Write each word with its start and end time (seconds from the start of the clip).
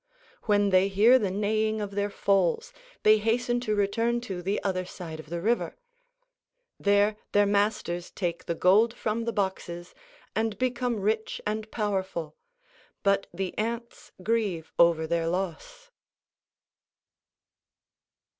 When 0.45 0.71
they 0.71 0.87
hear 0.87 1.19
the 1.19 1.29
neighing 1.29 1.79
of 1.79 1.91
their 1.91 2.09
foals 2.09 2.73
they 3.03 3.19
hasten 3.19 3.59
to 3.59 3.75
return 3.75 4.19
to 4.21 4.41
the 4.41 4.59
other 4.63 4.83
side 4.83 5.19
of 5.19 5.29
the 5.29 5.41
river. 5.41 5.77
There 6.79 7.17
their 7.33 7.45
masters 7.45 8.09
take 8.09 8.45
the 8.45 8.55
gold 8.55 8.95
from 8.95 9.25
the 9.25 9.31
boxes 9.31 9.93
and 10.35 10.57
become 10.57 10.99
rich 10.99 11.39
and 11.45 11.69
powerful, 11.69 12.35
but 13.03 13.27
the 13.31 13.55
ants 13.59 14.11
grieve 14.23 14.73
over 14.79 15.05
their 15.05 15.27
loss. 15.27 15.91